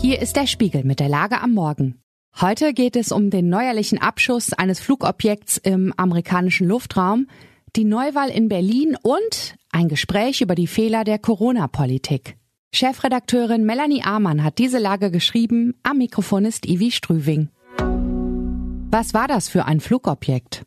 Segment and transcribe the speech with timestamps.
[0.00, 2.00] Hier ist der Spiegel mit der Lage am Morgen.
[2.40, 7.26] Heute geht es um den neuerlichen Abschuss eines Flugobjekts im amerikanischen Luftraum,
[7.74, 12.36] die Neuwahl in Berlin und ein Gespräch über die Fehler der Corona-Politik.
[12.72, 17.48] Chefredakteurin Melanie Amann hat diese Lage geschrieben, am Mikrofon ist Ivi Strüving.
[18.92, 20.64] Was war das für ein Flugobjekt?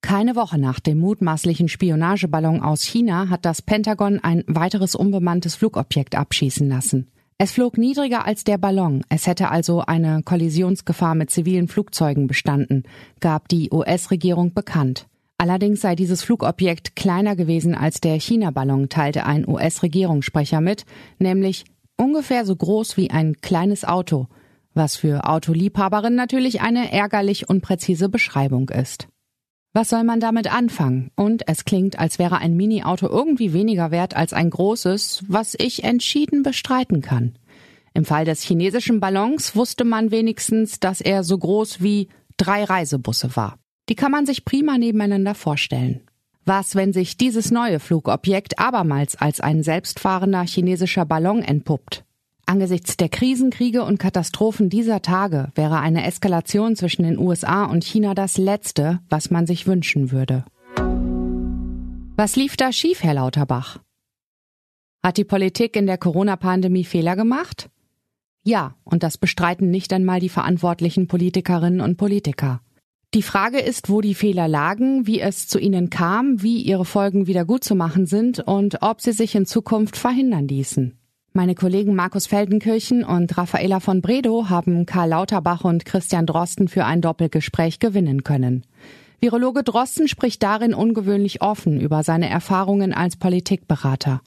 [0.00, 6.14] Keine Woche nach dem mutmaßlichen Spionageballon aus China hat das Pentagon ein weiteres unbemanntes Flugobjekt
[6.14, 7.10] abschießen lassen.
[7.42, 12.82] Es flog niedriger als der Ballon, es hätte also eine Kollisionsgefahr mit zivilen Flugzeugen bestanden,
[13.20, 15.06] gab die US-Regierung bekannt.
[15.38, 20.84] Allerdings sei dieses Flugobjekt kleiner gewesen als der China-Ballon, teilte ein US-Regierungssprecher mit,
[21.18, 21.64] nämlich
[21.96, 24.26] ungefähr so groß wie ein kleines Auto,
[24.74, 29.08] was für Autoliebhaberinnen natürlich eine ärgerlich unpräzise Beschreibung ist.
[29.72, 31.12] Was soll man damit anfangen?
[31.14, 35.84] Und es klingt, als wäre ein Mini-Auto irgendwie weniger wert als ein großes, was ich
[35.84, 37.36] entschieden bestreiten kann.
[37.94, 43.36] Im Fall des chinesischen Ballons wusste man wenigstens, dass er so groß wie drei Reisebusse
[43.36, 43.58] war.
[43.88, 46.00] Die kann man sich prima nebeneinander vorstellen.
[46.44, 52.04] Was, wenn sich dieses neue Flugobjekt abermals als ein selbstfahrender chinesischer Ballon entpuppt?
[52.50, 58.12] Angesichts der Krisenkriege und Katastrophen dieser Tage wäre eine Eskalation zwischen den USA und China
[58.12, 60.44] das Letzte, was man sich wünschen würde.
[62.16, 63.78] Was lief da schief, Herr Lauterbach?
[65.00, 67.70] Hat die Politik in der Corona-Pandemie Fehler gemacht?
[68.42, 72.62] Ja, und das bestreiten nicht einmal die verantwortlichen Politikerinnen und Politiker.
[73.14, 77.28] Die Frage ist, wo die Fehler lagen, wie es zu ihnen kam, wie ihre Folgen
[77.28, 80.99] wieder gut zu machen sind und ob sie sich in Zukunft verhindern ließen.
[81.32, 86.84] Meine Kollegen Markus Feldenkirchen und Raffaela von Bredow haben Karl Lauterbach und Christian Drosten für
[86.84, 88.64] ein Doppelgespräch gewinnen können.
[89.20, 94.22] Virologe Drosten spricht darin ungewöhnlich offen über seine Erfahrungen als Politikberater.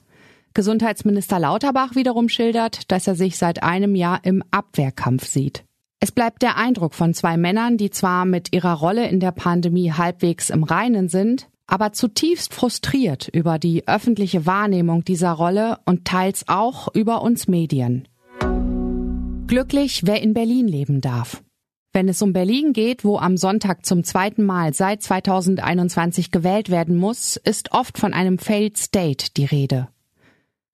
[0.54, 5.64] Gesundheitsminister Lauterbach wiederum schildert, dass er sich seit einem Jahr im Abwehrkampf sieht.
[6.00, 9.92] Es bleibt der Eindruck von zwei Männern, die zwar mit ihrer Rolle in der Pandemie
[9.92, 16.44] halbwegs im Reinen sind, aber zutiefst frustriert über die öffentliche Wahrnehmung dieser Rolle und teils
[16.48, 18.08] auch über uns Medien.
[19.46, 21.42] Glücklich, wer in Berlin leben darf.
[21.92, 26.96] Wenn es um Berlin geht, wo am Sonntag zum zweiten Mal seit 2021 gewählt werden
[26.96, 29.88] muss, ist oft von einem Failed State die Rede.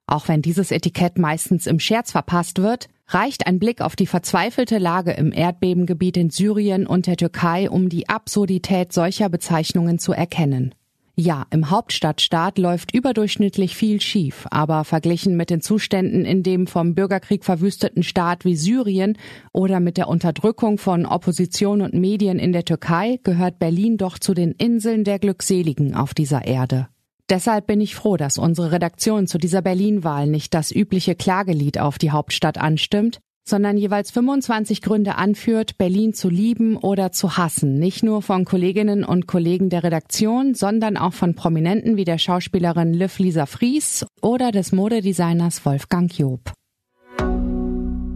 [0.06, 4.78] Auch wenn dieses Etikett meistens im Scherz verpasst wird, reicht ein Blick auf die verzweifelte
[4.78, 10.74] Lage im Erdbebengebiet in Syrien und der Türkei, um die Absurdität solcher Bezeichnungen zu erkennen.
[11.16, 16.94] Ja, im Hauptstadtstaat läuft überdurchschnittlich viel schief, aber verglichen mit den Zuständen in dem vom
[16.94, 19.19] Bürgerkrieg verwüsteten Staat wie Syrien
[19.53, 24.34] oder mit der Unterdrückung von Opposition und Medien in der Türkei gehört Berlin doch zu
[24.34, 26.88] den Inseln der Glückseligen auf dieser Erde.
[27.28, 31.97] Deshalb bin ich froh, dass unsere Redaktion zu dieser Berlin-Wahl nicht das übliche Klagelied auf
[31.97, 37.78] die Hauptstadt anstimmt, sondern jeweils 25 Gründe anführt, Berlin zu lieben oder zu hassen.
[37.78, 42.94] Nicht nur von Kolleginnen und Kollegen der Redaktion, sondern auch von Prominenten wie der Schauspielerin
[42.94, 46.52] Liv Lisa Fries oder des Modedesigners Wolfgang Job.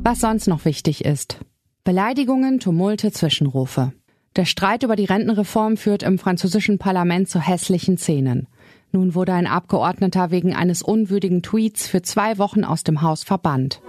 [0.05, 1.41] Was sonst noch wichtig ist.
[1.83, 3.93] Beleidigungen, Tumulte, Zwischenrufe.
[4.37, 8.49] Der Streit über die Rentenreform führt im französischen Parlament zu hässlichen Szenen.
[8.91, 13.81] Nun wurde ein Abgeordneter wegen eines unwürdigen Tweets für zwei Wochen aus dem Haus verbannt.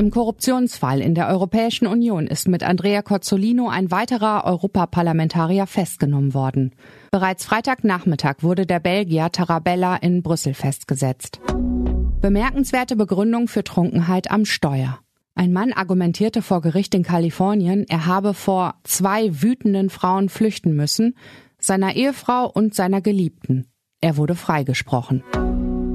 [0.00, 6.74] Im Korruptionsfall in der Europäischen Union ist mit Andrea Cozzolino ein weiterer Europaparlamentarier festgenommen worden.
[7.10, 11.42] Bereits Freitagnachmittag wurde der Belgier Tarabella in Brüssel festgesetzt.
[12.22, 15.00] Bemerkenswerte Begründung für Trunkenheit am Steuer.
[15.34, 21.14] Ein Mann argumentierte vor Gericht in Kalifornien, er habe vor zwei wütenden Frauen flüchten müssen,
[21.58, 23.66] seiner Ehefrau und seiner Geliebten.
[24.00, 25.22] Er wurde freigesprochen.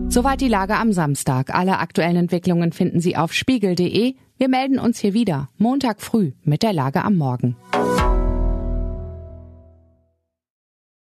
[0.08, 1.54] Soweit die Lage am Samstag.
[1.54, 4.16] Alle aktuellen Entwicklungen finden Sie auf spiegel.de.
[4.38, 7.56] Wir melden uns hier wieder Montag früh mit der Lage am Morgen.